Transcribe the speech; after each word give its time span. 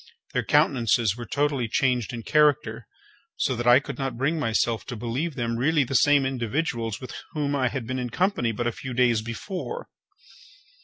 Their 0.33 0.43
countenances 0.43 1.15
were 1.15 1.27
totally 1.27 1.67
changed 1.67 2.11
in 2.11 2.23
character, 2.23 2.87
so 3.35 3.55
that 3.55 3.67
I 3.67 3.79
could 3.79 3.99
not 3.99 4.17
bring 4.17 4.39
myself 4.39 4.83
to 4.87 4.95
believe 4.95 5.35
them 5.35 5.57
really 5.57 5.83
the 5.83 5.93
same 5.93 6.25
individuals 6.25 6.99
with 6.99 7.13
whom 7.33 7.55
I 7.55 7.67
had 7.67 7.85
been 7.85 7.99
in 7.99 8.09
company 8.09 8.51
but 8.51 8.65
a 8.65 8.71
few 8.71 8.95
days 8.95 9.21
before. 9.21 9.89